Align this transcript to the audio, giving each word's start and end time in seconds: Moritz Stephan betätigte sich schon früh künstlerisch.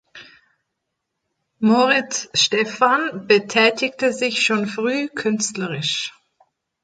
Moritz 1.59 2.27
Stephan 2.33 3.27
betätigte 3.27 4.11
sich 4.11 4.41
schon 4.41 4.65
früh 4.65 5.09
künstlerisch. 5.09 6.11